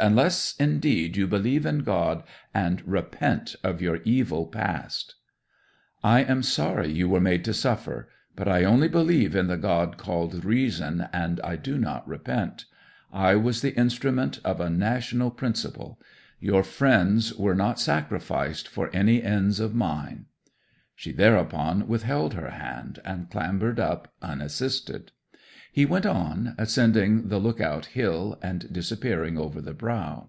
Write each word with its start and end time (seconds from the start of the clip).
"Unless, 0.00 0.54
indeed, 0.60 1.16
you 1.16 1.26
believe 1.26 1.66
in 1.66 1.80
God, 1.80 2.22
and 2.54 2.80
repent 2.86 3.56
of 3.64 3.82
your 3.82 3.96
evil 4.04 4.46
past!" 4.46 5.16
'"I 6.04 6.20
am 6.22 6.44
sorry 6.44 6.92
you 6.92 7.08
were 7.08 7.20
made 7.20 7.42
to 7.46 7.52
suffer. 7.52 8.08
But 8.36 8.46
I 8.46 8.62
only 8.62 8.86
believe 8.86 9.34
in 9.34 9.48
the 9.48 9.56
god 9.56 9.96
called 9.96 10.44
Reason, 10.44 11.08
and 11.12 11.40
I 11.40 11.56
do 11.56 11.76
not 11.76 12.06
repent. 12.06 12.66
I 13.12 13.34
was 13.34 13.62
the 13.62 13.74
instrument 13.76 14.38
of 14.44 14.60
a 14.60 14.70
national 14.70 15.32
principle. 15.32 15.98
Your 16.38 16.62
friends 16.62 17.34
were 17.34 17.56
not 17.56 17.80
sacrificed 17.80 18.68
for 18.68 18.90
any 18.94 19.20
ends 19.20 19.58
of 19.58 19.74
mine." 19.74 20.26
'She 20.94 21.10
thereupon 21.10 21.88
withheld 21.88 22.34
her 22.34 22.50
hand, 22.50 23.00
and 23.04 23.28
clambered 23.28 23.80
up 23.80 24.14
unassisted. 24.22 25.10
He 25.72 25.86
went 25.86 26.04
on, 26.04 26.56
ascending 26.58 27.28
the 27.28 27.38
Look 27.38 27.60
out 27.60 27.86
Hill, 27.86 28.36
and 28.42 28.72
disappearing 28.72 29.38
over 29.38 29.60
the 29.60 29.72
brow. 29.72 30.26